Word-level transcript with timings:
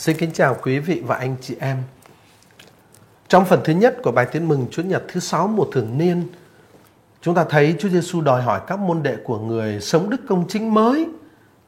Xin 0.00 0.16
kính 0.16 0.30
chào 0.32 0.56
quý 0.62 0.78
vị 0.78 1.02
và 1.06 1.16
anh 1.16 1.36
chị 1.40 1.56
em. 1.60 1.76
Trong 3.28 3.44
phần 3.44 3.60
thứ 3.64 3.72
nhất 3.72 3.96
của 4.02 4.12
bài 4.12 4.26
tiến 4.32 4.48
mừng 4.48 4.66
Chúa 4.70 4.82
Nhật 4.82 5.02
thứ 5.08 5.20
sáu 5.20 5.48
mùa 5.48 5.64
thường 5.72 5.98
niên, 5.98 6.28
chúng 7.22 7.34
ta 7.34 7.44
thấy 7.50 7.76
Chúa 7.78 7.88
Giêsu 7.88 8.20
đòi 8.20 8.42
hỏi 8.42 8.60
các 8.66 8.78
môn 8.78 9.02
đệ 9.02 9.16
của 9.24 9.38
người 9.38 9.80
sống 9.80 10.10
đức 10.10 10.20
công 10.28 10.48
chính 10.48 10.74
mới 10.74 11.06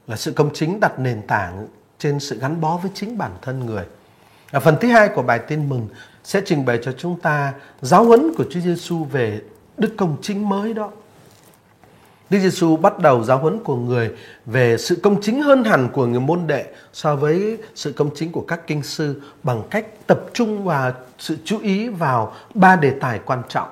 là 0.06 0.16
sự 0.16 0.32
công 0.32 0.50
chính 0.54 0.80
đặt 0.80 0.98
nền 0.98 1.22
tảng 1.26 1.66
trên 1.98 2.20
sự 2.20 2.38
gắn 2.38 2.60
bó 2.60 2.76
với 2.76 2.90
chính 2.94 3.18
bản 3.18 3.30
thân 3.42 3.66
người. 3.66 3.84
Ở 4.52 4.60
phần 4.60 4.76
thứ 4.80 4.88
hai 4.88 5.08
của 5.08 5.22
bài 5.22 5.38
tin 5.38 5.68
mừng 5.68 5.88
sẽ 6.24 6.42
trình 6.44 6.64
bày 6.64 6.78
cho 6.82 6.92
chúng 6.92 7.20
ta 7.20 7.52
giáo 7.80 8.04
huấn 8.04 8.34
của 8.36 8.44
Chúa 8.50 8.60
Giêsu 8.60 9.04
về 9.04 9.40
đức 9.78 9.94
công 9.96 10.16
chính 10.22 10.48
mới 10.48 10.74
đó. 10.74 10.90
Đức 12.32 12.38
Giêsu 12.38 12.76
bắt 12.76 12.98
đầu 12.98 13.24
giáo 13.24 13.38
huấn 13.38 13.58
của 13.64 13.76
người 13.76 14.10
về 14.46 14.78
sự 14.78 15.00
công 15.02 15.20
chính 15.22 15.42
hơn 15.42 15.64
hẳn 15.64 15.88
của 15.92 16.06
người 16.06 16.20
môn 16.20 16.46
đệ 16.46 16.64
so 16.92 17.16
với 17.16 17.58
sự 17.74 17.92
công 17.92 18.10
chính 18.14 18.32
của 18.32 18.40
các 18.40 18.66
kinh 18.66 18.82
sư 18.82 19.22
bằng 19.42 19.62
cách 19.70 19.86
tập 20.06 20.20
trung 20.32 20.64
và 20.64 20.92
sự 21.18 21.36
chú 21.44 21.58
ý 21.58 21.88
vào 21.88 22.34
ba 22.54 22.76
đề 22.76 22.90
tài 23.00 23.20
quan 23.24 23.42
trọng. 23.48 23.68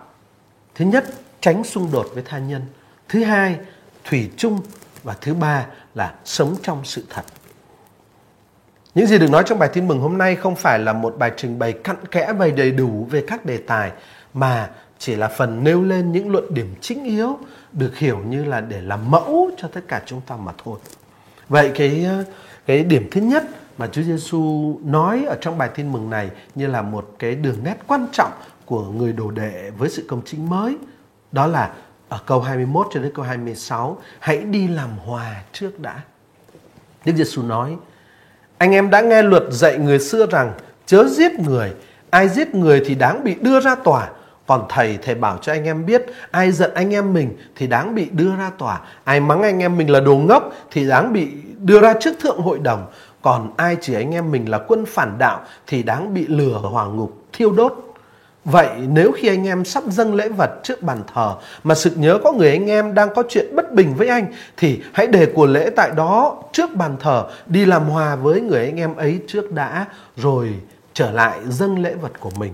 Thứ 0.75 0.85
nhất, 0.85 1.05
tránh 1.41 1.65
xung 1.65 1.93
đột 1.93 2.07
với 2.15 2.23
tha 2.27 2.39
nhân. 2.39 2.63
Thứ 3.09 3.25
hai, 3.25 3.57
thủy 4.05 4.31
chung 4.37 4.61
và 5.03 5.17
thứ 5.21 5.35
ba 5.35 5.67
là 5.95 6.15
sống 6.25 6.57
trong 6.63 6.81
sự 6.85 7.05
thật. 7.11 7.25
Những 8.95 9.07
gì 9.07 9.19
được 9.19 9.31
nói 9.31 9.43
trong 9.47 9.59
bài 9.59 9.71
tin 9.73 9.89
mừng 9.89 10.01
hôm 10.01 10.19
nay 10.19 10.37
không 10.37 10.57
phải 10.57 10.79
là 10.79 10.93
một 10.93 11.15
bài 11.19 11.33
trình 11.37 11.59
bày 11.59 11.73
cặn 11.73 11.97
kẽ 12.11 12.33
và 12.39 12.49
đầy 12.57 12.71
đủ 12.71 13.07
về 13.11 13.25
các 13.27 13.45
đề 13.45 13.57
tài 13.57 13.93
mà 14.35 14.71
chỉ 15.01 15.17
là 15.17 15.29
phần 15.29 15.65
nêu 15.65 15.83
lên 15.83 16.13
những 16.13 16.31
luận 16.31 16.55
điểm 16.55 16.75
chính 16.81 17.05
yếu 17.05 17.39
được 17.73 17.97
hiểu 17.97 18.19
như 18.19 18.45
là 18.45 18.61
để 18.61 18.81
làm 18.81 19.11
mẫu 19.11 19.51
cho 19.57 19.69
tất 19.69 19.81
cả 19.89 20.03
chúng 20.07 20.21
ta 20.21 20.37
mà 20.37 20.53
thôi. 20.65 20.79
Vậy 21.49 21.73
cái 21.75 22.05
ờ, 22.05 22.25
cái 22.67 22.85
điểm 22.85 23.09
thứ 23.11 23.21
nhất 23.21 23.45
mà 23.79 23.87
Chúa 23.93 24.03
Giêsu 24.03 24.79
nói 24.85 25.25
ở 25.25 25.37
trong 25.41 25.59
bài 25.59 25.71
tin 25.75 25.93
mừng 25.93 26.11
này 26.11 26.31
như 26.55 26.67
là 26.67 26.83
một 26.83 27.11
cái 27.19 27.35
đường 27.35 27.57
nét 27.65 27.77
quan 27.87 28.07
trọng 28.13 28.31
của 28.67 28.85
người 28.85 29.13
đồ 29.13 29.31
đệ 29.31 29.71
với 29.79 29.89
sự 29.89 30.05
công 30.09 30.23
chính 30.25 30.51
mới 30.51 30.77
đó 31.33 31.47
là 31.47 31.75
ở 32.09 32.19
câu 32.27 32.41
21 32.41 32.87
cho 32.93 33.01
đến 33.01 33.13
câu 33.15 33.25
26 33.25 33.99
hãy 34.19 34.39
đi 34.39 34.69
làm 34.69 34.91
hòa 34.99 35.43
trước 35.53 35.81
đã. 35.81 36.01
Đức 37.05 37.13
Giêsu 37.17 37.43
nói 37.43 37.77
anh 38.59 38.73
em 38.73 38.91
đã 38.91 39.01
nghe 39.01 39.23
luật 39.23 39.43
dạy 39.51 39.79
người 39.79 39.99
xưa 39.99 40.27
rằng 40.27 40.53
chớ 40.87 41.09
giết 41.09 41.33
người, 41.33 41.73
ai 42.11 42.29
giết 42.29 42.55
người 42.55 42.83
thì 42.87 42.95
đáng 42.95 43.25
bị 43.25 43.35
đưa 43.35 43.61
ra 43.61 43.75
tòa 43.75 44.11
còn 44.51 44.65
thầy, 44.69 44.99
thầy 45.03 45.15
bảo 45.15 45.39
cho 45.43 45.53
anh 45.53 45.65
em 45.65 45.87
biết 45.87 46.07
ai 46.31 46.53
giận 46.53 46.71
anh 46.75 46.95
em 46.95 47.13
mình 47.13 47.37
thì 47.57 47.67
đáng 47.67 47.95
bị 47.95 48.09
đưa 48.13 48.37
ra 48.37 48.51
tòa. 48.59 48.81
Ai 49.05 49.21
mắng 49.21 49.43
anh 49.43 49.59
em 49.59 49.77
mình 49.77 49.91
là 49.91 50.01
đồ 50.01 50.17
ngốc 50.17 50.53
thì 50.71 50.89
đáng 50.89 51.13
bị 51.13 51.29
đưa 51.59 51.81
ra 51.81 51.95
trước 52.01 52.15
thượng 52.21 52.41
hội 52.41 52.59
đồng. 52.59 52.87
Còn 53.23 53.53
ai 53.57 53.77
chỉ 53.81 53.95
anh 53.95 54.15
em 54.15 54.31
mình 54.31 54.51
là 54.51 54.59
quân 54.59 54.85
phản 54.87 55.19
đạo 55.19 55.41
thì 55.67 55.83
đáng 55.83 56.15
bị 56.15 56.27
lừa 56.27 56.53
hỏa 56.53 56.87
ngục, 56.87 57.25
thiêu 57.33 57.53
đốt. 57.53 57.73
Vậy 58.45 58.69
nếu 58.89 59.13
khi 59.13 59.29
anh 59.29 59.47
em 59.47 59.65
sắp 59.65 59.85
dâng 59.89 60.15
lễ 60.15 60.29
vật 60.29 60.51
trước 60.63 60.83
bàn 60.83 60.99
thờ 61.15 61.35
mà 61.65 61.75
sực 61.75 61.93
nhớ 61.97 62.19
có 62.25 62.33
người 62.33 62.51
anh 62.51 62.71
em 62.71 62.95
đang 62.95 63.15
có 63.15 63.23
chuyện 63.29 63.57
bất 63.57 63.73
bình 63.73 63.95
với 63.95 64.09
anh 64.09 64.27
thì 64.57 64.81
hãy 64.93 65.07
để 65.07 65.27
của 65.27 65.47
lễ 65.47 65.71
tại 65.77 65.91
đó 65.97 66.43
trước 66.53 66.75
bàn 66.75 66.97
thờ 67.01 67.25
đi 67.47 67.67
làm 67.67 67.89
hòa 67.89 68.17
với 68.17 68.41
người 68.41 68.65
anh 68.65 68.81
em 68.81 68.97
ấy 68.97 69.21
trước 69.27 69.53
đã 69.53 69.87
rồi 70.17 70.55
trở 70.95 71.11
lại 71.11 71.39
dâng 71.49 71.83
lễ 71.83 71.95
vật 71.95 72.13
của 72.21 72.31
mình 72.39 72.53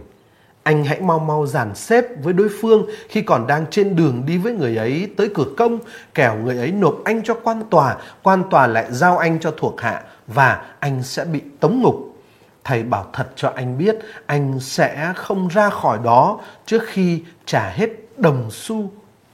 anh 0.67 0.85
hãy 0.85 1.01
mau 1.01 1.19
mau 1.19 1.47
dàn 1.47 1.75
xếp 1.75 2.05
với 2.23 2.33
đối 2.33 2.49
phương 2.61 2.87
khi 3.09 3.23
còn 3.23 3.47
đang 3.47 3.67
trên 3.71 3.97
đường 3.97 4.23
đi 4.27 4.39
với 4.39 4.53
người 4.53 4.77
ấy 4.77 5.11
tới 5.17 5.31
cửa 5.35 5.45
công, 5.57 5.79
kẻo 6.15 6.37
người 6.37 6.59
ấy 6.59 6.73
nộp 6.73 6.97
anh 7.05 7.23
cho 7.25 7.35
quan 7.35 7.63
tòa, 7.71 7.97
quan 8.23 8.43
tòa 8.51 8.67
lại 8.67 8.87
giao 8.91 9.19
anh 9.19 9.41
cho 9.41 9.51
thuộc 9.57 9.81
hạ 9.81 10.03
và 10.27 10.65
anh 10.81 11.03
sẽ 11.03 11.25
bị 11.25 11.41
tống 11.61 11.83
ngục. 11.83 12.17
Thầy 12.65 12.83
bảo 12.83 13.07
thật 13.13 13.29
cho 13.37 13.53
anh 13.55 13.79
biết 13.79 13.97
anh 14.27 14.61
sẽ 14.61 15.13
không 15.17 15.49
ra 15.49 15.71
khỏi 15.71 15.99
đó 16.05 16.41
trước 16.67 16.83
khi 16.87 17.23
trả 17.45 17.69
hết 17.69 17.91
đồng 18.17 18.49
xu 18.51 18.91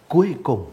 cuối 0.08 0.34
cùng. 0.42 0.67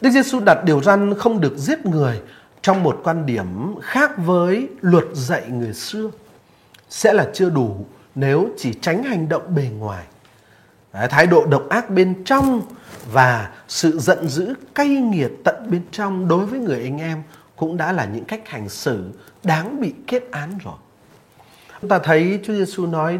Đức 0.00 0.10
Giêsu 0.10 0.40
đặt 0.40 0.64
điều 0.64 0.82
răn 0.82 1.14
không 1.14 1.40
được 1.40 1.56
giết 1.56 1.86
người 1.86 2.20
trong 2.62 2.82
một 2.82 3.00
quan 3.04 3.26
điểm 3.26 3.74
khác 3.82 4.10
với 4.16 4.68
luật 4.80 5.04
dạy 5.12 5.42
người 5.48 5.72
xưa 5.72 6.10
sẽ 6.88 7.12
là 7.12 7.30
chưa 7.34 7.50
đủ 7.50 7.86
nếu 8.20 8.48
chỉ 8.56 8.74
tránh 8.80 9.02
hành 9.02 9.28
động 9.28 9.54
bề 9.54 9.68
ngoài. 9.78 10.04
Đấy, 10.92 11.08
thái 11.08 11.26
độ 11.26 11.46
độc 11.46 11.68
ác 11.68 11.90
bên 11.90 12.24
trong 12.24 12.62
và 13.12 13.50
sự 13.68 13.98
giận 13.98 14.28
dữ 14.28 14.54
cay 14.74 14.88
nghiệt 14.88 15.30
tận 15.44 15.70
bên 15.70 15.82
trong 15.90 16.28
đối 16.28 16.46
với 16.46 16.60
người 16.60 16.82
anh 16.82 16.98
em 16.98 17.22
cũng 17.56 17.76
đã 17.76 17.92
là 17.92 18.04
những 18.04 18.24
cách 18.24 18.48
hành 18.48 18.68
xử 18.68 19.10
đáng 19.44 19.80
bị 19.80 19.94
kết 20.06 20.22
án 20.30 20.58
rồi. 20.64 20.74
Chúng 21.80 21.90
ta 21.90 21.98
thấy 21.98 22.40
Chúa 22.44 22.52
Giêsu 22.52 22.86
nói 22.86 23.18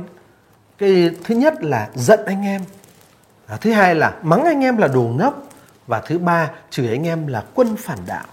cái 0.79 1.11
thứ 1.25 1.35
nhất 1.35 1.55
là 1.65 1.91
giận 1.95 2.21
anh 2.27 2.43
em. 2.43 2.63
Thứ 3.61 3.73
hai 3.73 3.95
là 3.95 4.15
mắng 4.23 4.45
anh 4.45 4.61
em 4.61 4.77
là 4.77 4.89
đồ 4.89 5.03
ngốc. 5.19 5.49
Và 5.87 6.01
thứ 6.01 6.19
ba 6.19 6.51
chửi 6.71 6.89
anh 6.89 7.07
em 7.07 7.27
là 7.27 7.45
quân 7.55 7.77
phản 7.77 7.99
đạo 8.07 8.27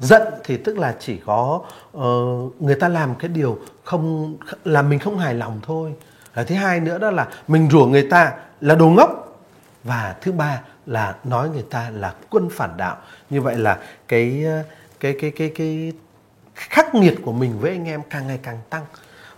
giận 0.00 0.22
thì 0.44 0.56
tức 0.56 0.78
là 0.78 0.96
chỉ 1.00 1.16
có 1.26 1.60
uh, 1.96 2.62
người 2.62 2.74
ta 2.74 2.88
làm 2.88 3.14
cái 3.14 3.28
điều 3.28 3.58
không 3.84 4.36
là 4.64 4.82
mình 4.82 4.98
không 4.98 5.18
hài 5.18 5.34
lòng 5.34 5.60
thôi. 5.62 5.92
Và 6.34 6.44
thứ 6.44 6.54
hai 6.54 6.80
nữa 6.80 6.98
đó 6.98 7.10
là 7.10 7.28
mình 7.48 7.68
rủa 7.70 7.86
người 7.86 8.08
ta 8.10 8.32
là 8.60 8.74
đồ 8.74 8.88
ngốc. 8.88 9.38
Và 9.84 10.16
thứ 10.20 10.32
ba 10.32 10.60
là 10.86 11.14
nói 11.24 11.48
người 11.48 11.64
ta 11.70 11.90
là 11.90 12.14
quân 12.30 12.48
phản 12.52 12.76
đạo. 12.76 12.96
Như 13.30 13.40
vậy 13.40 13.56
là 13.56 13.78
cái 14.08 14.44
ờ, 14.44 14.62
cái 15.00 15.16
cái 15.20 15.30
cái 15.30 15.52
cái 15.54 15.92
khắc 16.54 16.94
nghiệt 16.94 17.18
của 17.24 17.32
mình 17.32 17.58
với 17.60 17.70
anh 17.70 17.88
em 17.88 18.02
càng 18.10 18.26
ngày 18.26 18.38
càng 18.42 18.58
tăng. 18.70 18.84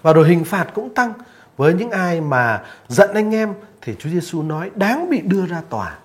Và 0.02 0.12
rồi 0.12 0.28
hình 0.28 0.44
phạt 0.44 0.66
cũng 0.74 0.94
tăng. 0.94 1.12
Với 1.56 1.74
những 1.74 1.90
ai 1.90 2.20
mà 2.20 2.62
giận 2.88 3.10
anh 3.14 3.34
em 3.34 3.54
thì 3.82 3.94
Chúa 3.98 4.08
Giêsu 4.08 4.42
nói 4.42 4.70
đáng 4.74 5.10
bị 5.10 5.20
đưa 5.20 5.46
ra 5.46 5.62
tòa. 5.68 5.98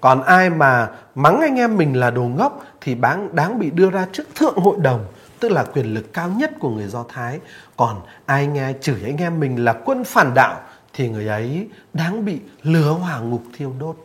Còn 0.00 0.22
ai 0.22 0.50
mà 0.50 0.90
mắng 1.14 1.40
anh 1.40 1.56
em 1.56 1.76
mình 1.76 1.96
là 1.96 2.10
đồ 2.10 2.22
ngốc 2.22 2.64
thì 2.82 2.94
đáng, 2.94 3.28
đáng 3.36 3.58
bị 3.58 3.70
đưa 3.70 3.90
ra 3.90 4.06
trước 4.12 4.34
thượng 4.34 4.56
hội 4.56 4.76
đồng, 4.80 5.04
tức 5.40 5.48
là 5.48 5.64
quyền 5.64 5.94
lực 5.94 6.12
cao 6.12 6.28
nhất 6.28 6.50
của 6.60 6.70
người 6.70 6.86
Do 6.86 7.04
Thái. 7.08 7.40
Còn 7.76 8.00
ai 8.26 8.46
nghe 8.46 8.72
chửi 8.80 9.02
anh 9.04 9.16
em 9.16 9.40
mình 9.40 9.64
là 9.64 9.72
quân 9.72 10.04
phản 10.04 10.34
đạo 10.34 10.60
thì 10.92 11.08
người 11.08 11.26
ấy 11.26 11.68
đáng 11.92 12.24
bị 12.24 12.38
lửa 12.62 12.90
hỏa 12.90 13.18
ngục 13.18 13.42
thiêu 13.56 13.74
đốt. 13.80 13.96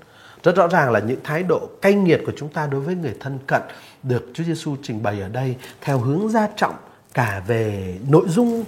Rất 0.44 0.56
rõ 0.56 0.68
ràng 0.68 0.92
là 0.92 1.00
những 1.00 1.20
thái 1.24 1.44
độ 1.44 1.70
cay 1.82 1.94
nghiệt 1.94 2.22
của 2.26 2.32
chúng 2.38 2.50
ta 2.50 2.68
đối 2.68 2.82
với 2.82 2.96
người 2.96 3.14
thân 3.20 3.40
cận 3.48 3.62
được 4.04 4.30
Chúa 4.34 4.44
Giêsu 4.44 4.76
trình 4.84 5.04
bày 5.04 5.22
ở 5.22 5.30
đây 5.30 5.56
theo 5.82 6.00
hướng 6.00 6.30
gia 6.30 6.48
trọng 6.56 6.76
cả 7.14 7.44
về 7.48 7.98
nội 8.10 8.26
dung 8.30 8.64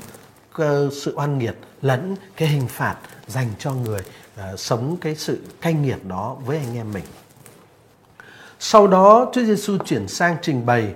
sự 0.91 1.13
oan 1.15 1.37
nghiệt 1.37 1.55
lẫn 1.81 2.15
cái 2.35 2.47
hình 2.47 2.67
phạt 2.67 2.95
dành 3.27 3.47
cho 3.59 3.73
người 3.73 4.01
ờ, 4.37 4.57
sống 4.57 4.97
cái 5.01 5.15
sự 5.15 5.41
cay 5.61 5.73
nghiệt 5.73 6.05
đó 6.05 6.37
với 6.45 6.57
anh 6.57 6.75
em 6.75 6.93
mình. 6.93 7.03
Sau 8.59 8.87
đó 8.87 9.29
Chúa 9.33 9.43
Giêsu 9.43 9.77
chuyển 9.85 10.07
sang 10.07 10.37
trình 10.41 10.65
bày 10.65 10.93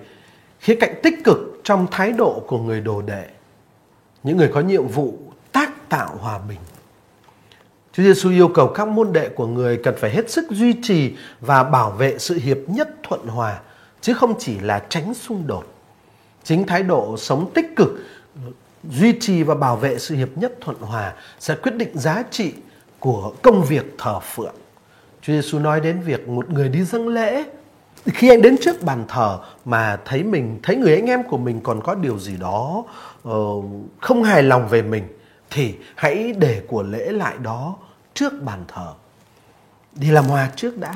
khía 0.59 0.75
cạnh 0.75 0.95
tích 1.03 1.23
cực 1.23 1.37
trong 1.63 1.87
thái 1.91 2.11
độ 2.11 2.43
của 2.47 2.57
người 2.57 2.81
đồ 2.81 3.01
đệ, 3.01 3.25
những 4.23 4.37
người 4.37 4.49
có 4.53 4.61
nhiệm 4.61 4.87
vụ 4.87 5.17
tác 5.51 5.89
tạo 5.89 6.15
hòa 6.19 6.39
bình. 6.49 6.59
Chúa 7.93 8.03
Giêsu 8.03 8.29
yêu 8.29 8.47
cầu 8.47 8.67
các 8.67 8.87
môn 8.87 9.13
đệ 9.13 9.29
của 9.29 9.47
người 9.47 9.77
cần 9.83 9.95
phải 9.97 10.09
hết 10.09 10.29
sức 10.29 10.45
duy 10.49 10.75
trì 10.83 11.13
và 11.41 11.63
bảo 11.63 11.91
vệ 11.91 12.17
sự 12.19 12.35
hiệp 12.35 12.57
nhất 12.67 12.89
thuận 13.03 13.27
hòa, 13.27 13.59
chứ 14.01 14.13
không 14.13 14.33
chỉ 14.39 14.59
là 14.59 14.85
tránh 14.89 15.13
xung 15.13 15.47
đột. 15.47 15.63
Chính 16.43 16.67
thái 16.67 16.83
độ 16.83 17.17
sống 17.17 17.51
tích 17.53 17.75
cực, 17.75 17.89
duy 18.89 19.13
trì 19.19 19.43
và 19.43 19.55
bảo 19.55 19.75
vệ 19.75 19.99
sự 19.99 20.15
hiệp 20.15 20.37
nhất 20.37 20.53
thuận 20.61 20.77
hòa 20.77 21.13
sẽ 21.39 21.55
quyết 21.55 21.75
định 21.75 21.97
giá 21.97 22.23
trị 22.31 22.53
của 22.99 23.33
công 23.41 23.63
việc 23.63 23.95
thờ 23.97 24.19
phượng. 24.19 24.55
Chúa 25.25 25.33
Giêsu 25.33 25.59
nói 25.59 25.81
đến 25.81 25.99
việc 25.99 26.27
một 26.27 26.49
người 26.49 26.69
đi 26.69 26.83
dâng 26.83 27.07
lễ. 27.07 27.43
Khi 28.05 28.29
anh 28.29 28.41
đến 28.41 28.55
trước 28.61 28.83
bàn 28.83 29.05
thờ 29.07 29.39
mà 29.65 29.97
thấy 30.05 30.23
mình 30.23 30.59
thấy 30.63 30.75
người 30.75 30.95
anh 30.95 31.05
em 31.05 31.23
của 31.23 31.37
mình 31.37 31.59
còn 31.63 31.81
có 31.83 31.95
điều 31.95 32.19
gì 32.19 32.37
đó 32.37 32.83
uh, 33.29 33.65
không 34.01 34.23
hài 34.23 34.43
lòng 34.43 34.67
về 34.67 34.81
mình 34.81 35.03
thì 35.49 35.75
hãy 35.95 36.33
để 36.37 36.61
của 36.67 36.83
lễ 36.83 37.11
lại 37.11 37.35
đó 37.43 37.75
trước 38.13 38.33
bàn 38.41 38.63
thờ. 38.67 38.93
Đi 39.95 40.11
làm 40.11 40.25
hòa 40.25 40.49
trước 40.55 40.77
đã. 40.77 40.93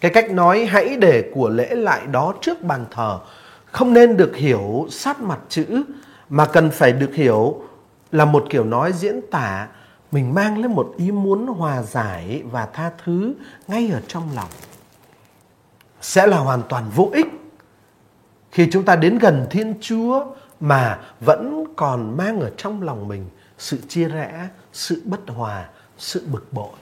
Cái 0.00 0.10
cách 0.10 0.30
nói 0.30 0.64
hãy 0.64 0.96
để 0.96 1.30
của 1.34 1.48
lễ 1.48 1.74
lại 1.74 2.06
đó 2.06 2.34
trước 2.40 2.62
bàn 2.62 2.84
thờ 2.90 3.18
không 3.64 3.92
nên 3.92 4.16
được 4.16 4.36
hiểu 4.36 4.86
sát 4.90 5.20
mặt 5.20 5.38
chữ 5.48 5.82
mà 6.28 6.46
cần 6.46 6.70
phải 6.70 6.92
được 6.92 7.14
hiểu 7.14 7.62
là 8.12 8.24
một 8.24 8.46
kiểu 8.50 8.64
nói 8.64 8.92
diễn 8.92 9.20
tả 9.30 9.68
mình 10.12 10.34
mang 10.34 10.58
lên 10.58 10.72
một 10.72 10.94
ý 10.96 11.10
muốn 11.10 11.46
hòa 11.46 11.82
giải 11.82 12.42
và 12.50 12.66
tha 12.66 12.90
thứ 13.04 13.34
ngay 13.68 13.90
ở 13.92 14.00
trong 14.08 14.28
lòng. 14.34 14.50
Sẽ 16.00 16.26
là 16.26 16.38
hoàn 16.38 16.62
toàn 16.68 16.90
vô 16.94 17.10
ích 17.12 17.26
khi 18.50 18.68
chúng 18.72 18.84
ta 18.84 18.96
đến 18.96 19.18
gần 19.18 19.46
thiên 19.50 19.74
chúa 19.80 20.24
mà 20.60 21.00
vẫn 21.20 21.64
còn 21.76 22.16
mang 22.16 22.40
ở 22.40 22.50
trong 22.56 22.82
lòng 22.82 23.08
mình 23.08 23.26
sự 23.58 23.78
chia 23.88 24.08
rẽ 24.08 24.48
sự 24.72 25.02
bất 25.04 25.20
hòa 25.26 25.68
sự 25.98 26.26
bực 26.32 26.52
bội. 26.52 26.72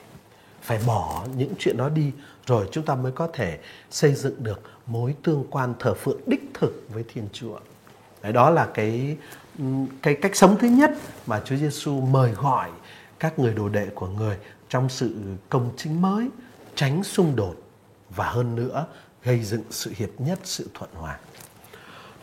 Phải 0.61 0.79
bỏ 0.87 1.25
những 1.37 1.53
chuyện 1.59 1.77
đó 1.77 1.89
đi 1.89 2.11
rồi 2.47 2.67
chúng 2.71 2.85
ta 2.85 2.95
mới 2.95 3.11
có 3.11 3.27
thể 3.33 3.59
xây 3.91 4.13
dựng 4.13 4.43
được 4.43 4.61
mối 4.85 5.15
tương 5.23 5.45
quan 5.49 5.73
thờ 5.79 5.93
phượng 5.93 6.19
đích 6.25 6.43
thực 6.53 6.85
với 6.93 7.03
thiên 7.13 7.27
chúa. 7.33 7.59
Đấy, 8.21 8.33
đó 8.33 8.49
là 8.49 8.67
cái 8.73 9.17
cái 10.01 10.15
cách 10.21 10.35
sống 10.35 10.57
thứ 10.59 10.67
nhất 10.67 10.91
mà 11.27 11.41
Chúa 11.45 11.55
Giêsu 11.55 12.01
mời 12.01 12.31
gọi 12.31 12.69
các 13.21 13.39
người 13.39 13.53
đồ 13.53 13.69
đệ 13.69 13.87
của 13.95 14.07
người 14.07 14.37
trong 14.69 14.89
sự 14.89 15.13
công 15.49 15.69
chính 15.77 16.01
mới, 16.01 16.27
tránh 16.75 17.03
xung 17.03 17.35
đột 17.35 17.55
và 18.09 18.29
hơn 18.29 18.55
nữa 18.55 18.85
gây 19.23 19.43
dựng 19.43 19.63
sự 19.69 19.91
hiệp 19.95 20.09
nhất, 20.17 20.39
sự 20.43 20.69
thuận 20.73 20.89
hòa. 20.93 21.17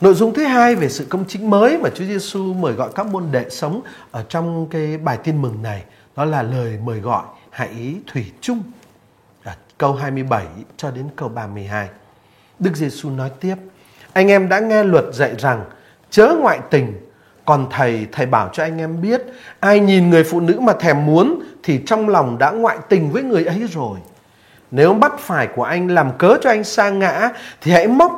Nội 0.00 0.14
dung 0.14 0.34
thứ 0.34 0.44
hai 0.44 0.74
về 0.74 0.88
sự 0.88 1.06
công 1.08 1.24
chính 1.28 1.50
mới 1.50 1.78
mà 1.78 1.90
Chúa 1.94 2.04
Giêsu 2.04 2.54
mời 2.54 2.72
gọi 2.72 2.90
các 2.94 3.06
môn 3.06 3.24
đệ 3.32 3.50
sống 3.50 3.80
ở 4.10 4.24
trong 4.28 4.66
cái 4.70 4.98
bài 4.98 5.18
tin 5.24 5.42
mừng 5.42 5.62
này 5.62 5.84
đó 6.16 6.24
là 6.24 6.42
lời 6.42 6.78
mời 6.84 7.00
gọi 7.00 7.24
hãy 7.50 7.96
thủy 8.06 8.32
chung. 8.40 8.62
À, 9.42 9.56
câu 9.78 9.94
27 9.94 10.46
cho 10.76 10.90
đến 10.90 11.08
câu 11.16 11.28
32. 11.28 11.88
Đức 12.58 12.76
Giêsu 12.76 13.10
nói 13.10 13.30
tiếp: 13.40 13.56
Anh 14.12 14.28
em 14.28 14.48
đã 14.48 14.60
nghe 14.60 14.84
luật 14.84 15.04
dạy 15.12 15.34
rằng 15.38 15.64
chớ 16.10 16.34
ngoại 16.40 16.60
tình, 16.70 17.07
còn 17.48 17.66
thầy 17.70 18.06
thầy 18.12 18.26
bảo 18.26 18.50
cho 18.52 18.62
anh 18.62 18.78
em 18.78 19.00
biết 19.00 19.22
ai 19.60 19.80
nhìn 19.80 20.10
người 20.10 20.24
phụ 20.24 20.40
nữ 20.40 20.60
mà 20.60 20.72
thèm 20.72 21.06
muốn 21.06 21.42
thì 21.62 21.80
trong 21.86 22.08
lòng 22.08 22.38
đã 22.38 22.50
ngoại 22.50 22.78
tình 22.88 23.10
với 23.10 23.22
người 23.22 23.44
ấy 23.44 23.62
rồi. 23.72 23.98
Nếu 24.70 24.94
bắt 24.94 25.12
phải 25.18 25.46
của 25.46 25.62
anh 25.62 25.90
làm 25.90 26.18
cớ 26.18 26.36
cho 26.42 26.50
anh 26.50 26.64
sa 26.64 26.90
ngã 26.90 27.30
thì 27.60 27.72
hãy 27.72 27.88
móc 27.88 28.12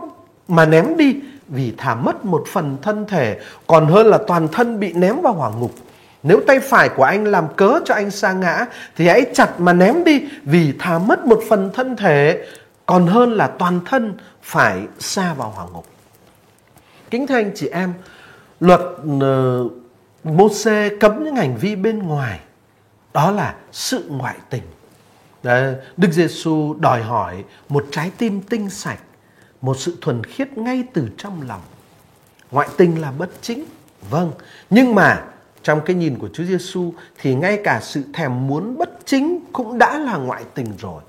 mà 0.49 0.67
ném 0.67 0.97
đi 0.97 1.17
vì 1.49 1.75
thà 1.79 1.95
mất 1.95 2.25
một 2.25 2.45
phần 2.53 2.77
thân 2.83 3.07
thể 3.07 3.39
còn 3.67 3.87
hơn 3.87 4.07
là 4.07 4.19
toàn 4.27 4.49
thân 4.49 4.81
bị 4.81 4.93
ném 4.93 5.21
vào 5.21 5.33
hỏa 5.33 5.51
ngục. 5.51 5.73
Nếu 6.23 6.41
tay 6.47 6.61
phải 6.61 6.89
của 6.89 7.05
anh 7.05 7.25
làm 7.25 7.45
cớ 7.57 7.81
cho 7.85 7.95
anh 7.95 8.11
sa 8.11 8.33
ngã 8.33 8.67
thì 8.97 9.09
hãy 9.09 9.25
chặt 9.35 9.61
mà 9.61 9.73
ném 9.73 10.05
đi 10.05 10.25
vì 10.43 10.73
thà 10.79 10.99
mất 10.99 11.27
một 11.27 11.41
phần 11.49 11.71
thân 11.75 11.97
thể 11.97 12.47
còn 12.87 13.07
hơn 13.07 13.33
là 13.33 13.47
toàn 13.47 13.81
thân 13.85 14.15
phải 14.43 14.81
xa 14.99 15.35
vào 15.35 15.53
hỏa 15.57 15.65
ngục. 15.73 15.87
Kính 17.11 17.27
thưa 17.27 17.35
anh 17.35 17.51
chị 17.55 17.69
em, 17.69 17.93
luật 18.61 18.81
ờ, 19.21 19.61
uh, 19.61 19.73
Mô-xê 20.25 20.99
cấm 21.01 21.25
những 21.25 21.37
hành 21.37 21.57
vi 21.57 21.77
bên 21.77 21.99
ngoài 21.99 22.41
đó 23.13 23.31
là 23.31 23.55
sự 23.73 24.05
ngoại 24.09 24.37
tình. 24.51 24.63
Đấy, 25.43 25.75
Đức 25.97 26.13
Giêsu 26.13 26.75
đòi 26.75 27.03
hỏi 27.03 27.45
một 27.69 27.87
trái 27.91 28.11
tim 28.19 28.41
tinh 28.43 28.71
sạch 28.71 29.01
một 29.61 29.77
sự 29.79 29.97
thuần 30.01 30.25
khiết 30.25 30.59
ngay 30.59 30.85
từ 30.93 31.09
trong 31.17 31.49
lòng. 31.49 31.61
Ngoại 32.51 32.69
tình 32.77 33.01
là 33.01 33.13
bất 33.13 33.31
chính, 33.43 33.65
vâng, 34.11 34.33
nhưng 34.71 34.95
mà 34.95 35.25
trong 35.63 35.81
cái 35.85 35.97
nhìn 35.97 36.19
của 36.19 36.29
Chúa 36.33 36.45
Giêsu 36.45 36.95
thì 37.21 37.35
ngay 37.35 37.61
cả 37.65 37.81
sự 37.83 38.03
thèm 38.15 38.47
muốn 38.47 38.79
bất 38.79 38.91
chính 39.05 39.41
cũng 39.53 39.79
đã 39.79 39.99
là 39.99 40.17
ngoại 40.17 40.45
tình 40.55 40.77
rồi. 40.79 41.03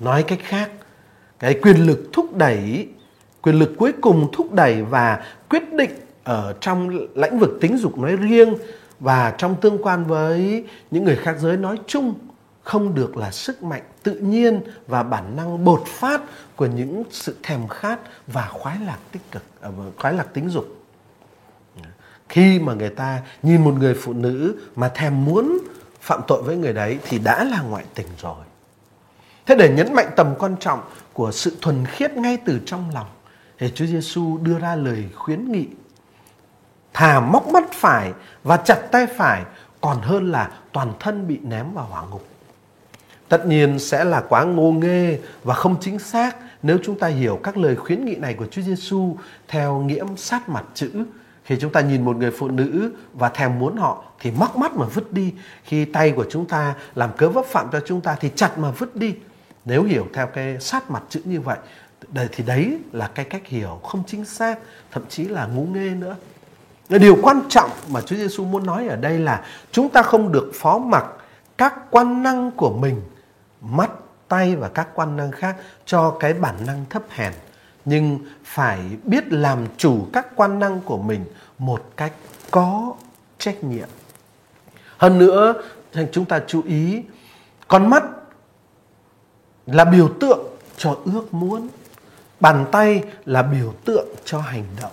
Nói 0.00 0.22
cách 0.22 0.40
khác, 0.42 0.70
cái 1.38 1.58
quyền 1.62 1.86
lực 1.86 2.08
thúc 2.12 2.36
đẩy, 2.36 2.88
quyền 3.42 3.58
lực 3.58 3.72
cuối 3.78 3.92
cùng 4.00 4.28
thúc 4.32 4.52
đẩy 4.52 4.82
và 4.82 5.24
quyết 5.48 5.72
định 5.72 5.90
ở 6.26 6.54
trong 6.60 6.90
lĩnh 7.14 7.38
vực 7.38 7.58
tính 7.60 7.76
dục 7.76 7.98
nói 7.98 8.16
riêng 8.16 8.54
và 9.00 9.34
trong 9.38 9.56
tương 9.60 9.82
quan 9.82 10.04
với 10.04 10.64
những 10.90 11.04
người 11.04 11.16
khác 11.16 11.36
giới 11.40 11.56
nói 11.56 11.78
chung 11.86 12.14
không 12.62 12.94
được 12.94 13.16
là 13.16 13.30
sức 13.30 13.62
mạnh 13.62 13.82
tự 14.02 14.14
nhiên 14.14 14.60
và 14.86 15.02
bản 15.02 15.36
năng 15.36 15.64
bột 15.64 15.82
phát 15.86 16.20
của 16.56 16.66
những 16.66 17.02
sự 17.10 17.36
thèm 17.42 17.68
khát 17.68 18.00
và 18.26 18.48
khoái 18.48 18.78
lạc 18.86 18.98
tích 19.12 19.22
cực 19.32 19.42
à, 19.60 19.70
vâng, 19.70 19.92
khoái 19.96 20.14
lạc 20.14 20.26
tính 20.34 20.48
dục. 20.48 20.66
Khi 22.28 22.58
mà 22.58 22.74
người 22.74 22.90
ta 22.90 23.22
nhìn 23.42 23.64
một 23.64 23.74
người 23.78 23.94
phụ 23.94 24.12
nữ 24.12 24.56
mà 24.76 24.88
thèm 24.88 25.24
muốn 25.24 25.58
phạm 26.00 26.20
tội 26.26 26.42
với 26.42 26.56
người 26.56 26.72
đấy 26.72 26.98
thì 27.04 27.18
đã 27.18 27.44
là 27.44 27.60
ngoại 27.60 27.84
tình 27.94 28.06
rồi. 28.22 28.44
Thế 29.46 29.54
để 29.54 29.74
nhấn 29.76 29.94
mạnh 29.94 30.10
tầm 30.16 30.34
quan 30.38 30.56
trọng 30.60 30.80
của 31.12 31.32
sự 31.32 31.56
thuần 31.60 31.84
khiết 31.86 32.16
ngay 32.16 32.36
từ 32.36 32.60
trong 32.66 32.90
lòng, 32.94 33.06
thì 33.58 33.72
Chúa 33.74 33.86
Giêsu 33.86 34.38
đưa 34.38 34.58
ra 34.58 34.74
lời 34.74 35.04
khuyến 35.14 35.52
nghị 35.52 35.66
thà 36.96 37.20
móc 37.20 37.48
mắt 37.48 37.64
phải 37.72 38.12
và 38.44 38.56
chặt 38.56 38.78
tay 38.92 39.06
phải 39.06 39.44
còn 39.80 39.98
hơn 40.02 40.32
là 40.32 40.50
toàn 40.72 40.92
thân 41.00 41.28
bị 41.28 41.38
ném 41.42 41.72
vào 41.74 41.84
hỏa 41.84 42.02
ngục 42.10 42.26
Tất 43.28 43.46
nhiên 43.46 43.78
sẽ 43.78 44.04
là 44.04 44.20
quá 44.28 44.44
ngô 44.44 44.72
nghê 44.72 45.18
và 45.44 45.54
không 45.54 45.76
chính 45.80 45.98
xác 45.98 46.36
nếu 46.62 46.78
chúng 46.84 46.98
ta 46.98 47.06
hiểu 47.06 47.40
các 47.42 47.56
lời 47.56 47.76
khuyến 47.76 48.04
nghị 48.04 48.14
này 48.14 48.34
của 48.34 48.46
Chúa 48.46 48.62
Giêsu 48.62 49.16
theo 49.48 49.78
nghĩa 49.78 50.04
sát 50.16 50.48
mặt 50.48 50.64
chữ. 50.74 50.90
Khi 51.44 51.56
chúng 51.60 51.72
ta 51.72 51.80
nhìn 51.80 52.04
một 52.04 52.16
người 52.16 52.30
phụ 52.30 52.48
nữ 52.48 52.92
và 53.14 53.28
thèm 53.28 53.58
muốn 53.58 53.76
họ 53.76 54.04
thì 54.20 54.30
móc 54.30 54.56
mắt 54.56 54.74
mà 54.74 54.86
vứt 54.86 55.12
đi. 55.12 55.34
Khi 55.64 55.84
tay 55.84 56.10
của 56.10 56.26
chúng 56.30 56.46
ta 56.46 56.74
làm 56.94 57.10
cớ 57.16 57.28
vấp 57.28 57.44
phạm 57.44 57.68
cho 57.72 57.80
chúng 57.86 58.00
ta 58.00 58.16
thì 58.20 58.30
chặt 58.36 58.58
mà 58.58 58.70
vứt 58.70 58.96
đi. 58.96 59.14
Nếu 59.64 59.84
hiểu 59.84 60.06
theo 60.14 60.26
cái 60.26 60.60
sát 60.60 60.90
mặt 60.90 61.02
chữ 61.08 61.20
như 61.24 61.40
vậy 61.40 61.58
thì 62.32 62.44
đấy 62.44 62.78
là 62.92 63.10
cái 63.14 63.24
cách 63.24 63.46
hiểu 63.46 63.80
không 63.82 64.02
chính 64.06 64.24
xác, 64.24 64.58
thậm 64.90 65.02
chí 65.08 65.24
là 65.24 65.46
ngu 65.46 65.64
nghê 65.64 65.90
nữa. 65.90 66.16
Điều 66.88 67.18
quan 67.22 67.42
trọng 67.48 67.70
mà 67.88 68.00
Chúa 68.00 68.16
Giêsu 68.16 68.44
muốn 68.44 68.66
nói 68.66 68.88
ở 68.88 68.96
đây 68.96 69.18
là 69.18 69.44
chúng 69.72 69.88
ta 69.88 70.02
không 70.02 70.32
được 70.32 70.52
phó 70.54 70.78
mặc 70.78 71.06
các 71.58 71.74
quan 71.90 72.22
năng 72.22 72.50
của 72.50 72.70
mình 72.70 73.02
mắt, 73.60 73.90
tay 74.28 74.56
và 74.56 74.68
các 74.68 74.88
quan 74.94 75.16
năng 75.16 75.30
khác 75.32 75.56
cho 75.86 76.16
cái 76.20 76.32
bản 76.32 76.54
năng 76.66 76.84
thấp 76.90 77.02
hèn. 77.08 77.32
Nhưng 77.84 78.18
phải 78.44 78.80
biết 79.04 79.32
làm 79.32 79.66
chủ 79.76 80.06
các 80.12 80.36
quan 80.36 80.58
năng 80.58 80.80
của 80.80 80.98
mình 80.98 81.24
một 81.58 81.90
cách 81.96 82.12
có 82.50 82.94
trách 83.38 83.64
nhiệm. 83.64 83.88
Hơn 84.98 85.18
nữa, 85.18 85.54
chúng 86.12 86.24
ta 86.24 86.40
chú 86.46 86.62
ý, 86.66 87.02
con 87.68 87.90
mắt 87.90 88.04
là 89.66 89.84
biểu 89.84 90.10
tượng 90.20 90.46
cho 90.76 90.96
ước 91.04 91.34
muốn. 91.34 91.68
Bàn 92.40 92.66
tay 92.72 93.02
là 93.24 93.42
biểu 93.42 93.74
tượng 93.84 94.08
cho 94.24 94.40
hành 94.40 94.64
động. 94.82 94.92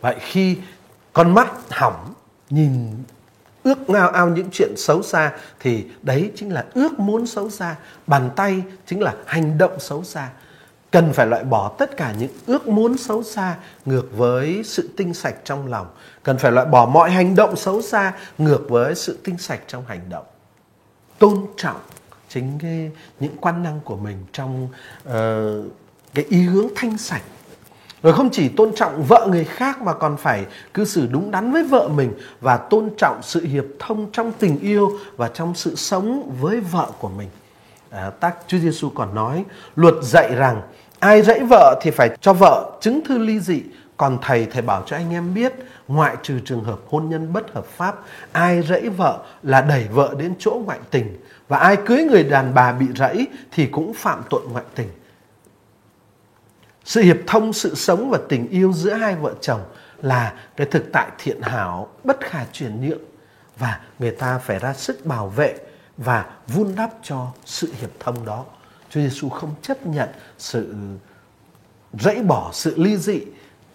Vậy 0.00 0.16
khi 0.20 0.58
con 1.12 1.34
mắt 1.34 1.52
hỏng, 1.70 2.14
nhìn 2.50 3.04
ước 3.62 3.90
ngao 3.90 4.08
ao 4.08 4.28
những 4.28 4.48
chuyện 4.52 4.74
xấu 4.76 5.02
xa 5.02 5.32
thì 5.60 5.86
đấy 6.02 6.32
chính 6.36 6.52
là 6.52 6.64
ước 6.74 6.98
muốn 6.98 7.26
xấu 7.26 7.50
xa 7.50 7.76
bàn 8.06 8.30
tay 8.36 8.62
chính 8.86 9.00
là 9.00 9.14
hành 9.26 9.58
động 9.58 9.80
xấu 9.80 10.04
xa. 10.04 10.30
Cần 10.90 11.12
phải 11.12 11.26
loại 11.26 11.44
bỏ 11.44 11.72
tất 11.78 11.96
cả 11.96 12.14
những 12.18 12.30
ước 12.46 12.68
muốn 12.68 12.98
xấu 12.98 13.22
xa 13.22 13.56
ngược 13.84 14.08
với 14.16 14.62
sự 14.64 14.90
tinh 14.96 15.14
sạch 15.14 15.34
trong 15.44 15.66
lòng. 15.66 15.86
Cần 16.22 16.38
phải 16.38 16.52
loại 16.52 16.66
bỏ 16.66 16.86
mọi 16.86 17.10
hành 17.10 17.34
động 17.34 17.56
xấu 17.56 17.82
xa 17.82 18.12
ngược 18.38 18.66
với 18.68 18.94
sự 18.94 19.18
tinh 19.24 19.38
sạch 19.38 19.60
trong 19.66 19.84
hành 19.88 20.00
động. 20.08 20.24
Tôn 21.18 21.46
trọng 21.56 21.80
chính 22.28 22.58
cái 22.62 22.90
những 23.20 23.36
quan 23.40 23.62
năng 23.62 23.80
của 23.80 23.96
mình 23.96 24.24
trong 24.32 24.68
uh, 25.08 25.12
cái 26.14 26.24
ý 26.28 26.42
hướng 26.42 26.68
thanh 26.76 26.98
sạch 26.98 27.22
rồi 28.02 28.12
không 28.12 28.30
chỉ 28.30 28.48
tôn 28.48 28.74
trọng 28.74 29.02
vợ 29.02 29.26
người 29.30 29.44
khác 29.44 29.82
mà 29.82 29.92
còn 29.92 30.16
phải 30.16 30.46
cư 30.74 30.84
xử 30.84 31.06
đúng 31.06 31.30
đắn 31.30 31.52
với 31.52 31.64
vợ 31.64 31.88
mình 31.88 32.12
và 32.40 32.56
tôn 32.56 32.90
trọng 32.98 33.22
sự 33.22 33.46
hiệp 33.46 33.64
thông 33.78 34.10
trong 34.12 34.32
tình 34.38 34.58
yêu 34.58 34.98
và 35.16 35.28
trong 35.28 35.54
sự 35.54 35.76
sống 35.76 36.36
với 36.40 36.60
vợ 36.60 36.86
của 36.98 37.08
mình. 37.08 37.28
À, 37.90 38.10
tác 38.20 38.36
Chúa 38.46 38.58
Giêsu 38.58 38.90
còn 38.94 39.14
nói 39.14 39.44
luật 39.76 39.94
dạy 40.02 40.34
rằng 40.34 40.62
ai 40.98 41.22
dãy 41.22 41.40
vợ 41.50 41.80
thì 41.82 41.90
phải 41.90 42.16
cho 42.20 42.32
vợ 42.32 42.78
chứng 42.80 43.00
thư 43.04 43.18
ly 43.18 43.40
dị 43.40 43.62
còn 43.96 44.18
thầy 44.22 44.46
thầy 44.46 44.62
bảo 44.62 44.82
cho 44.86 44.96
anh 44.96 45.12
em 45.12 45.34
biết 45.34 45.52
ngoại 45.88 46.16
trừ 46.22 46.40
trường 46.44 46.64
hợp 46.64 46.78
hôn 46.90 47.08
nhân 47.08 47.32
bất 47.32 47.54
hợp 47.54 47.66
pháp 47.66 47.94
ai 48.32 48.62
rẫy 48.62 48.88
vợ 48.88 49.18
là 49.42 49.60
đẩy 49.60 49.86
vợ 49.92 50.14
đến 50.18 50.34
chỗ 50.38 50.62
ngoại 50.64 50.78
tình 50.90 51.16
và 51.48 51.58
ai 51.58 51.76
cưới 51.86 52.04
người 52.04 52.24
đàn 52.24 52.54
bà 52.54 52.72
bị 52.72 52.86
rẫy 52.96 53.26
thì 53.52 53.66
cũng 53.66 53.94
phạm 53.94 54.22
tội 54.30 54.42
ngoại 54.52 54.64
tình 54.74 54.88
sự 56.84 57.00
hiệp 57.00 57.16
thông, 57.26 57.52
sự 57.52 57.74
sống 57.74 58.10
và 58.10 58.18
tình 58.28 58.48
yêu 58.48 58.72
giữa 58.72 58.92
hai 58.92 59.16
vợ 59.16 59.34
chồng 59.40 59.60
là 60.02 60.34
cái 60.56 60.66
thực 60.66 60.92
tại 60.92 61.10
thiện 61.18 61.42
hảo, 61.42 61.88
bất 62.04 62.20
khả 62.20 62.44
chuyển 62.52 62.88
nhượng 62.88 63.02
và 63.58 63.80
người 63.98 64.10
ta 64.10 64.38
phải 64.38 64.58
ra 64.58 64.74
sức 64.74 65.06
bảo 65.06 65.28
vệ 65.28 65.56
và 65.96 66.30
vun 66.48 66.74
đắp 66.76 66.90
cho 67.02 67.32
sự 67.44 67.72
hiệp 67.80 67.90
thông 68.00 68.24
đó. 68.24 68.44
Chúa 68.90 69.00
Giêsu 69.00 69.28
không 69.28 69.54
chấp 69.62 69.86
nhận 69.86 70.08
sự 70.38 70.74
rẫy 71.92 72.22
bỏ 72.22 72.50
sự 72.52 72.74
ly 72.76 72.96
dị, 72.96 73.20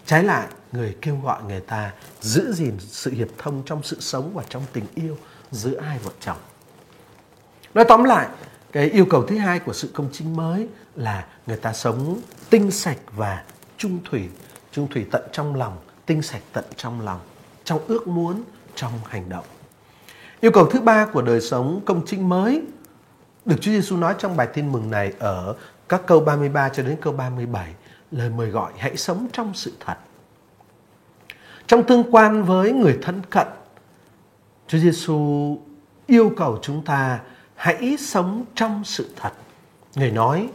trái 0.06 0.24
lại 0.24 0.48
người 0.72 0.96
kêu 1.02 1.20
gọi 1.24 1.44
người 1.44 1.60
ta 1.60 1.92
giữ 2.22 2.54
gìn 2.54 2.78
sự 2.80 3.12
hiệp 3.12 3.28
thông 3.38 3.64
trong 3.66 3.84
sự 3.84 3.98
sống 4.00 4.32
và 4.34 4.44
trong 4.50 4.64
tình 4.74 4.86
yêu 4.96 5.18
giữa 5.52 5.80
hai 5.80 6.00
vợ 6.00 6.12
chồng. 6.20 6.38
Nói 7.74 7.86
tóm 7.88 8.04
lại, 8.04 8.28
cái 8.72 8.90
yêu 8.90 9.06
cầu 9.10 9.24
thứ 9.24 9.38
hai 9.38 9.60
của 9.60 9.74
sự 9.74 9.90
công 9.94 10.10
chính 10.12 10.36
mới 10.36 10.68
là 10.96 11.26
người 11.48 11.58
ta 11.58 11.74
sống 11.74 12.20
tinh 12.50 12.72
sạch 12.72 12.98
và 13.12 13.44
trung 13.78 14.00
thủy. 14.10 14.30
Trung 14.72 14.88
thủy 14.92 15.06
tận 15.12 15.22
trong 15.32 15.56
lòng, 15.56 15.78
tinh 16.06 16.22
sạch 16.22 16.42
tận 16.54 16.66
trong 16.76 17.02
lòng, 17.02 17.20
trong 17.64 17.80
ước 17.88 18.08
muốn, 18.08 18.44
trong 18.76 18.92
hành 19.08 19.30
động. 19.30 19.46
Yêu 20.40 20.52
cầu 20.52 20.66
thứ 20.66 20.82
ba 20.82 21.06
của 21.06 21.22
đời 21.22 21.42
sống 21.42 21.82
công 21.86 22.06
chính 22.06 22.30
mới, 22.30 22.62
được 23.46 23.56
Chúa 23.62 23.72
Giêsu 23.72 23.98
nói 23.98 24.16
trong 24.18 24.38
bài 24.38 24.48
tin 24.54 24.72
mừng 24.72 24.92
này 24.92 25.14
ở 25.20 25.56
các 25.90 26.02
câu 26.08 26.20
33 26.20 26.70
cho 26.70 26.84
đến 26.84 26.98
câu 27.02 27.14
37 27.14 27.74
lời 28.12 28.30
mời 28.30 28.50
gọi 28.50 28.72
hãy 28.78 28.98
sống 28.98 29.28
trong 29.34 29.54
sự 29.54 29.74
thật. 29.80 29.96
Trong 31.68 31.84
tương 31.84 32.16
quan 32.16 32.44
với 32.44 32.72
người 32.72 33.00
thân 33.02 33.22
cận, 33.30 33.48
Chúa 34.68 34.78
Giêsu 34.78 35.58
yêu 36.08 36.32
cầu 36.38 36.60
chúng 36.62 36.86
ta 36.86 37.20
hãy 37.58 37.98
sống 38.00 38.46
trong 38.56 38.84
sự 38.86 39.10
thật. 39.16 39.32
Người 39.96 40.12
nói, 40.12 40.50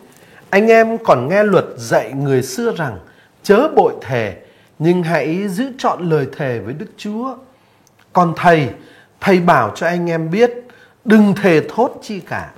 anh 0.50 0.68
em 0.68 0.98
còn 1.04 1.28
nghe 1.28 1.44
luật 1.44 1.64
dạy 1.76 2.12
người 2.12 2.42
xưa 2.42 2.74
rằng 2.76 2.98
chớ 3.42 3.68
bội 3.76 3.94
thề, 4.00 4.36
nhưng 4.78 5.02
hãy 5.02 5.48
giữ 5.48 5.72
trọn 5.78 6.10
lời 6.10 6.26
thề 6.36 6.58
với 6.58 6.74
Đức 6.74 6.86
Chúa. 6.96 7.36
Còn 8.12 8.32
thầy, 8.36 8.68
thầy 9.20 9.40
bảo 9.40 9.72
cho 9.74 9.86
anh 9.86 10.10
em 10.10 10.30
biết, 10.30 10.50
đừng 11.04 11.34
thề 11.42 11.60
thốt 11.68 11.98
chi 12.02 12.20
cả. 12.20 12.50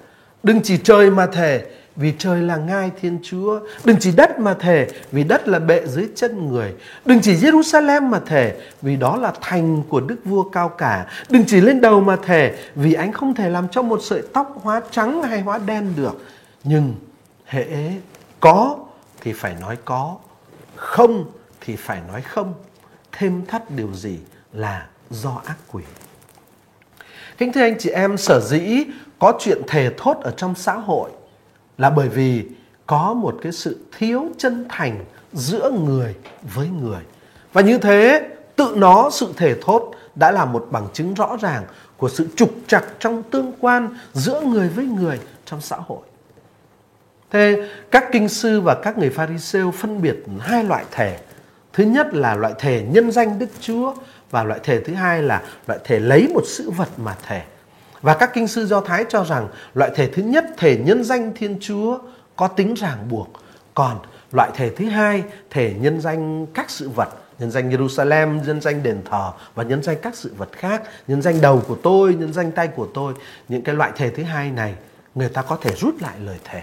Đừng 0.43 0.61
chỉ 0.63 0.79
chơi 0.79 1.11
mà 1.11 1.27
thề, 1.27 1.65
vì 1.97 2.13
trời 2.19 2.43
là 2.43 2.57
ngai 2.57 2.91
Thiên 3.01 3.19
Chúa. 3.23 3.61
Đừng 3.85 3.97
chỉ 4.01 4.13
đất 4.13 4.39
mà 4.39 4.55
thề, 4.55 4.89
vì 5.13 5.25
đất 5.25 5.49
là 5.49 5.59
bệ 5.59 5.87
dưới 5.87 6.09
chân 6.15 6.49
người. 6.49 6.75
Đừng 7.05 7.21
chỉ 7.21 7.35
Jerusalem 7.35 8.03
mà 8.03 8.21
thề, 8.27 8.57
vì 8.83 8.97
đó 8.97 9.17
là 9.17 9.33
thành 9.41 9.83
của 9.89 10.01
Đức 10.01 10.17
Vua 10.25 10.43
cao 10.43 10.69
cả. 10.69 11.07
Đừng 11.31 11.45
chỉ 11.47 11.61
lên 11.61 11.81
đầu 11.81 12.01
mà 12.01 12.17
thề, 12.17 12.55
vì 12.75 12.95
anh 12.95 13.13
không 13.13 13.35
thể 13.35 13.51
làm 13.51 13.69
cho 13.69 13.83
một 13.83 14.01
sợi 14.03 14.23
tóc 14.33 14.61
hóa 14.63 14.83
trắng 14.91 15.23
hay 15.23 15.41
hóa 15.41 15.59
đen 15.59 15.93
được. 15.97 16.27
Nhưng 16.65 16.95
hễ 17.45 17.93
có 18.41 18.79
thì 19.21 19.33
phải 19.33 19.57
nói 19.61 19.77
có, 19.85 20.17
không 20.77 21.25
thì 21.61 21.77
phải 21.77 22.01
nói 22.09 22.23
không. 22.23 22.55
Thêm 23.13 23.47
thắt 23.47 23.71
điều 23.71 23.93
gì 23.95 24.19
là 24.53 24.87
do 25.11 25.43
ác 25.45 25.57
quỷ. 25.73 25.83
Kính 27.39 27.53
thưa 27.53 27.61
anh 27.61 27.79
chị 27.79 27.91
em, 27.91 28.17
sở 28.17 28.41
dĩ 28.41 28.85
có 29.19 29.33
chuyện 29.41 29.63
thề 29.67 29.91
thốt 29.97 30.17
ở 30.23 30.31
trong 30.37 30.55
xã 30.55 30.73
hội 30.73 31.11
là 31.79 31.91
bởi 31.91 32.09
vì 32.09 32.45
có 32.87 33.15
một 33.15 33.37
cái 33.43 33.53
sự 33.53 33.79
thiếu 33.99 34.27
chân 34.39 34.67
thành 34.69 35.05
giữa 35.33 35.71
người 35.71 36.15
với 36.55 36.69
người. 36.69 37.03
Và 37.53 37.63
như 37.63 37.79
thế, 37.79 38.29
tự 38.57 38.75
nó 38.77 39.11
sự 39.13 39.33
thể 39.37 39.55
thốt 39.63 39.91
đã 40.15 40.31
là 40.31 40.45
một 40.45 40.69
bằng 40.71 40.89
chứng 40.93 41.15
rõ 41.15 41.37
ràng 41.41 41.65
của 41.97 42.09
sự 42.09 42.29
trục 42.37 42.51
trặc 42.67 42.85
trong 42.99 43.23
tương 43.23 43.53
quan 43.61 43.89
giữa 44.13 44.41
người 44.41 44.69
với 44.69 44.87
người 44.87 45.21
trong 45.45 45.61
xã 45.61 45.77
hội. 45.77 46.03
Thế 47.31 47.69
các 47.91 48.05
kinh 48.13 48.29
sư 48.29 48.61
và 48.61 48.75
các 48.75 48.99
người 48.99 49.11
Pharisêu 49.11 49.71
phân 49.71 50.03
biệt 50.03 50.17
hai 50.41 50.65
loại 50.65 50.85
thể. 50.91 51.19
Thứ 51.73 51.85
nhất 51.85 52.15
là 52.15 52.35
loại 52.35 52.55
thể 52.59 52.87
nhân 52.91 53.11
danh 53.11 53.39
Đức 53.39 53.51
Chúa 53.61 53.95
và 54.31 54.45
loại 54.45 54.61
thể 54.63 54.81
thứ 54.81 54.95
hai 54.95 55.23
là 55.23 55.43
loại 55.67 55.81
thể 55.85 56.01
lấy 56.01 56.29
một 56.35 56.43
sự 56.47 56.71
vật 56.71 56.89
mà 56.97 57.17
thể. 57.27 57.43
Và 58.05 58.15
các 58.15 58.31
kinh 58.35 58.49
sư 58.49 58.67
Do 58.67 58.81
Thái 58.81 59.05
cho 59.09 59.25
rằng 59.25 59.49
loại 59.75 59.91
thể 59.95 60.07
thứ 60.07 60.23
nhất, 60.23 60.45
thể 60.57 60.77
nhân 60.77 61.05
danh 61.05 61.33
Thiên 61.35 61.59
Chúa, 61.61 61.99
có 62.37 62.49
tính 62.49 62.75
ràng 62.75 63.09
buộc. 63.11 63.29
Còn 63.75 63.99
loại 64.33 64.51
thể 64.55 64.71
thứ 64.71 64.89
hai, 64.89 65.23
thể 65.51 65.75
nhân 65.81 66.01
danh 66.01 66.47
các 66.47 66.71
sự 66.71 66.89
vật, 66.89 67.09
nhân 67.39 67.51
danh 67.51 67.71
Jerusalem, 67.71 68.45
nhân 68.47 68.61
danh 68.61 68.83
đền 68.83 69.03
thờ 69.11 69.33
và 69.55 69.63
nhân 69.65 69.83
danh 69.83 69.97
các 70.03 70.17
sự 70.17 70.35
vật 70.37 70.49
khác, 70.53 70.83
nhân 71.09 71.23
danh 71.23 71.41
đầu 71.41 71.63
của 71.69 71.77
tôi, 71.83 72.15
nhân 72.15 72.33
danh 72.33 72.53
tay 72.53 72.69
của 72.69 72.89
tôi. 72.95 73.15
Những 73.49 73.63
cái 73.63 73.75
loại 73.75 73.93
thể 73.97 74.11
thứ 74.11 74.23
hai 74.23 74.51
này, 74.51 74.75
người 75.15 75.29
ta 75.29 75.43
có 75.43 75.59
thể 75.61 75.73
rút 75.73 75.95
lại 76.03 76.15
lời 76.25 76.39
thề. 76.45 76.63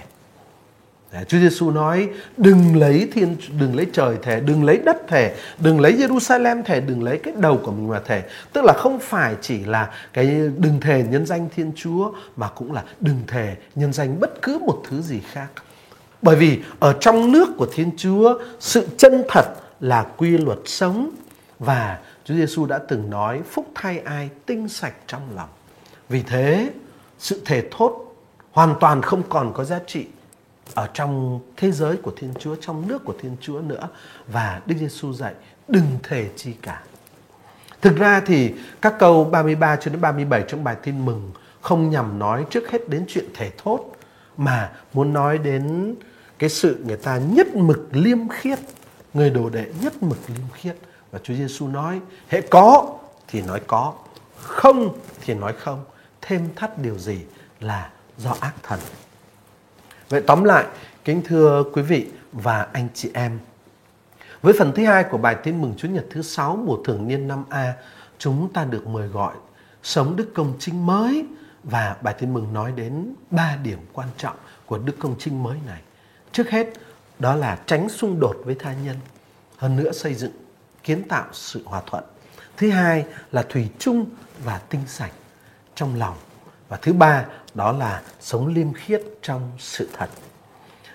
Dạ, 1.14 1.24
Chúa 1.24 1.38
Giêsu 1.38 1.72
nói 1.72 2.10
đừng 2.38 2.76
lấy 2.76 3.10
thiên 3.14 3.36
đừng 3.60 3.76
lấy 3.76 3.88
trời 3.94 4.18
thề, 4.22 4.40
đừng 4.40 4.64
lấy 4.64 4.78
đất 4.78 4.98
thề, 5.08 5.36
đừng 5.60 5.80
lấy 5.80 5.94
Jerusalem 5.94 6.64
thề, 6.64 6.82
đừng 6.82 7.04
lấy 7.04 7.18
cái 7.18 7.34
đầu 7.38 7.60
của 7.64 7.72
mình 7.72 7.88
mà 7.88 8.02
thề. 8.06 8.24
Tức 8.54 8.64
là 8.66 8.74
không 8.74 9.00
phải 9.00 9.36
chỉ 9.42 9.66
là 9.66 9.90
cái 10.14 10.26
đừng 10.58 10.80
thề 10.82 11.04
nhân 11.10 11.26
danh 11.26 11.50
Thiên 11.56 11.72
Chúa 11.76 12.12
mà 12.36 12.48
cũng 12.48 12.74
là 12.74 12.84
đừng 13.00 13.20
thề 13.28 13.56
nhân 13.76 13.94
danh 13.94 14.20
bất 14.20 14.42
cứ 14.42 14.60
một 14.60 14.84
thứ 14.90 15.02
gì 15.02 15.20
khác. 15.32 15.48
Bởi 16.22 16.36
vì 16.36 16.60
ở 16.80 16.94
trong 17.00 17.32
nước 17.32 17.50
của 17.58 17.68
Thiên 17.74 17.92
Chúa, 17.98 18.40
sự 18.60 18.88
chân 18.98 19.24
thật 19.30 19.46
là 19.80 20.06
quy 20.18 20.38
luật 20.38 20.60
sống 20.66 21.10
và 21.60 22.00
Chúa 22.26 22.34
Giêsu 22.34 22.66
đã 22.66 22.80
từng 22.88 23.10
nói 23.10 23.42
phúc 23.52 23.68
thay 23.76 24.00
ai 24.00 24.30
tinh 24.46 24.70
sạch 24.70 24.94
trong 25.08 25.22
lòng. 25.36 25.50
Vì 26.10 26.24
thế, 26.24 26.70
sự 27.20 27.42
thề 27.46 27.64
thốt 27.72 28.16
hoàn 28.52 28.76
toàn 28.80 29.02
không 29.02 29.24
còn 29.30 29.54
có 29.54 29.64
giá 29.64 29.80
trị 29.88 30.06
ở 30.76 30.88
trong 30.94 31.40
thế 31.58 31.72
giới 31.72 31.98
của 31.98 32.12
Thiên 32.18 32.34
Chúa, 32.40 32.56
trong 32.56 32.88
nước 32.88 33.06
của 33.06 33.14
Thiên 33.22 33.36
Chúa 33.42 33.62
nữa 33.62 33.88
và 34.28 34.62
Đức 34.66 34.76
Giêsu 34.80 35.14
dạy 35.14 35.34
đừng 35.68 35.88
thể 36.04 36.30
chi 36.36 36.54
cả. 36.62 36.84
Thực 37.82 37.98
ra 37.98 38.22
thì 38.26 38.54
các 38.82 38.94
câu 39.00 39.24
33 39.26 39.76
cho 39.76 39.92
đến 39.92 40.02
37 40.02 40.44
trong 40.48 40.64
bài 40.64 40.76
tin 40.84 41.06
mừng 41.06 41.32
không 41.62 41.90
nhằm 41.90 42.20
nói 42.20 42.46
trước 42.50 42.72
hết 42.72 42.90
đến 42.90 43.06
chuyện 43.08 43.26
thể 43.34 43.52
thốt 43.58 43.92
mà 44.38 44.72
muốn 44.94 45.14
nói 45.14 45.38
đến 45.38 45.96
cái 46.40 46.50
sự 46.50 46.84
người 46.86 46.98
ta 46.98 47.18
nhất 47.18 47.56
mực 47.56 47.88
liêm 47.92 48.30
khiết, 48.30 48.60
người 49.14 49.30
đồ 49.30 49.50
đệ 49.50 49.66
nhất 49.82 50.04
mực 50.04 50.18
liêm 50.28 50.48
khiết 50.54 50.76
và 51.12 51.20
Chúa 51.24 51.34
Giêsu 51.34 51.68
nói 51.68 52.00
hệ 52.30 52.42
có 52.42 52.98
thì 53.28 53.42
nói 53.42 53.62
có, 53.68 53.94
không 54.36 54.98
thì 55.22 55.34
nói 55.34 55.54
không, 55.54 55.86
thêm 56.22 56.50
thắt 56.56 56.78
điều 56.78 56.98
gì 56.98 57.20
là 57.60 57.90
do 58.18 58.36
ác 58.40 58.54
thần. 58.64 58.80
Vậy 60.12 60.22
tóm 60.28 60.44
lại, 60.44 60.66
kính 61.06 61.22
thưa 61.26 61.64
quý 61.74 61.82
vị 61.82 62.08
và 62.32 62.68
anh 62.74 62.88
chị 62.94 63.10
em, 63.14 63.40
với 64.42 64.54
phần 64.60 64.72
thứ 64.76 64.86
hai 64.86 65.04
của 65.04 65.18
bài 65.18 65.36
tin 65.44 65.62
mừng 65.62 65.74
Chúa 65.78 65.88
Nhật 65.88 66.06
thứ 66.12 66.22
sáu 66.22 66.56
mùa 66.56 66.84
thường 66.84 67.08
niên 67.08 67.28
năm 67.28 67.44
A, 67.50 67.74
chúng 68.18 68.54
ta 68.54 68.66
được 68.66 68.88
mời 68.88 69.08
gọi 69.08 69.34
sống 69.84 70.16
đức 70.16 70.32
công 70.34 70.54
chính 70.60 70.86
mới 70.86 71.26
và 71.64 71.96
bài 72.02 72.16
tin 72.20 72.34
mừng 72.34 72.54
nói 72.54 72.72
đến 72.72 73.14
ba 73.30 73.58
điểm 73.64 73.80
quan 73.94 74.08
trọng 74.18 74.36
của 74.66 74.78
đức 74.78 74.94
công 75.00 75.16
chính 75.20 75.44
mới 75.44 75.58
này. 75.68 75.82
Trước 76.32 76.50
hết, 76.50 76.68
đó 77.20 77.36
là 77.36 77.60
tránh 77.66 77.90
xung 77.90 78.20
đột 78.20 78.36
với 78.44 78.56
tha 78.56 78.74
nhân, 78.74 78.96
hơn 79.58 79.76
nữa 79.76 79.92
xây 79.92 80.14
dựng, 80.14 80.34
kiến 80.84 81.08
tạo 81.08 81.26
sự 81.32 81.62
hòa 81.66 81.82
thuận. 81.86 82.04
Thứ 82.58 82.70
hai 82.70 83.06
là 83.32 83.46
thủy 83.50 83.70
chung 83.80 84.06
và 84.44 84.58
tinh 84.70 84.82
sạch 84.88 85.14
trong 85.76 86.00
lòng. 86.00 86.16
Và 86.70 86.78
thứ 86.82 86.94
ba 86.94 87.26
đó 87.54 87.72
là 87.72 88.04
sống 88.20 88.48
liêm 88.48 88.74
khiết 88.74 89.02
trong 89.22 89.52
sự 89.58 89.90
thật. 89.94 90.10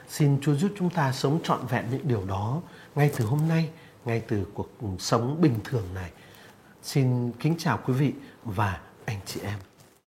Xin 0.09 0.41
Chúa 0.41 0.55
giúp 0.55 0.71
chúng 0.79 0.91
ta 0.91 1.13
sống 1.13 1.41
trọn 1.45 1.67
vẹn 1.67 1.85
những 1.91 2.09
điều 2.09 2.25
đó 2.25 2.63
ngay 2.95 3.11
từ 3.17 3.25
hôm 3.25 3.49
nay, 3.49 3.71
ngay 4.05 4.23
từ 4.29 4.47
cuộc 4.55 4.71
sống 4.99 5.41
bình 5.41 5.55
thường 5.65 5.85
này. 5.95 6.11
Xin 6.83 7.33
kính 7.33 7.55
chào 7.59 7.79
quý 7.87 7.93
vị 7.93 8.13
và 8.45 8.81
anh 9.05 9.19
chị 9.27 9.41
em. 9.41 9.59